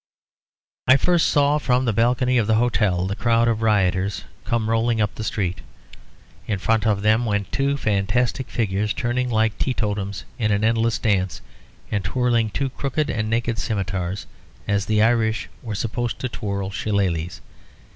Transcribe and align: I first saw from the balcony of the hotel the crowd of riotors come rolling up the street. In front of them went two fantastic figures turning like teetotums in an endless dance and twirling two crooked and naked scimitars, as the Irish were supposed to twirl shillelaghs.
I 0.87 0.97
first 0.97 1.27
saw 1.27 1.59
from 1.59 1.85
the 1.85 1.93
balcony 1.93 2.39
of 2.39 2.47
the 2.47 2.55
hotel 2.55 3.05
the 3.05 3.15
crowd 3.15 3.47
of 3.47 3.59
riotors 3.61 4.23
come 4.45 4.67
rolling 4.67 4.99
up 4.99 5.13
the 5.13 5.23
street. 5.23 5.61
In 6.47 6.57
front 6.57 6.87
of 6.87 7.03
them 7.03 7.23
went 7.23 7.51
two 7.51 7.77
fantastic 7.77 8.49
figures 8.49 8.93
turning 8.93 9.29
like 9.29 9.55
teetotums 9.59 10.23
in 10.39 10.51
an 10.51 10.63
endless 10.63 10.97
dance 10.97 11.39
and 11.91 12.03
twirling 12.03 12.49
two 12.49 12.69
crooked 12.69 13.11
and 13.11 13.29
naked 13.29 13.59
scimitars, 13.59 14.25
as 14.67 14.87
the 14.87 15.03
Irish 15.03 15.49
were 15.61 15.75
supposed 15.75 16.17
to 16.17 16.29
twirl 16.29 16.71
shillelaghs. 16.71 17.39